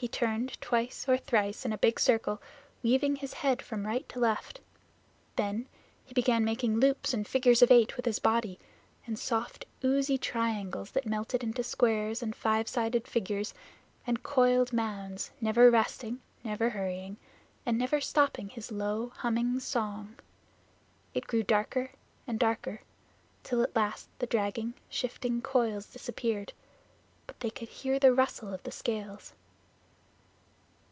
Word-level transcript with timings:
He 0.00 0.08
turned 0.08 0.58
twice 0.62 1.06
or 1.06 1.18
thrice 1.18 1.66
in 1.66 1.74
a 1.74 1.76
big 1.76 2.00
circle, 2.00 2.40
weaving 2.82 3.16
his 3.16 3.34
head 3.34 3.60
from 3.60 3.84
right 3.86 4.08
to 4.08 4.18
left. 4.18 4.58
Then 5.36 5.66
he 6.06 6.14
began 6.14 6.42
making 6.42 6.80
loops 6.80 7.12
and 7.12 7.28
figures 7.28 7.60
of 7.60 7.70
eight 7.70 7.96
with 7.98 8.06
his 8.06 8.18
body, 8.18 8.58
and 9.06 9.18
soft, 9.18 9.66
oozy 9.84 10.16
triangles 10.16 10.90
that 10.92 11.04
melted 11.04 11.42
into 11.44 11.62
squares 11.62 12.22
and 12.22 12.34
five 12.34 12.66
sided 12.66 13.06
figures, 13.06 13.52
and 14.06 14.22
coiled 14.22 14.72
mounds, 14.72 15.32
never 15.38 15.70
resting, 15.70 16.22
never 16.42 16.70
hurrying, 16.70 17.18
and 17.66 17.76
never 17.76 18.00
stopping 18.00 18.48
his 18.48 18.72
low 18.72 19.10
humming 19.16 19.60
song. 19.60 20.16
It 21.12 21.26
grew 21.26 21.42
darker 21.42 21.90
and 22.26 22.38
darker, 22.40 22.80
till 23.42 23.62
at 23.62 23.76
last 23.76 24.08
the 24.18 24.26
dragging, 24.26 24.72
shifting 24.88 25.42
coils 25.42 25.84
disappeared, 25.88 26.54
but 27.26 27.38
they 27.40 27.50
could 27.50 27.68
hear 27.68 27.98
the 27.98 28.14
rustle 28.14 28.54
of 28.54 28.62
the 28.62 28.72
scales. 28.72 29.34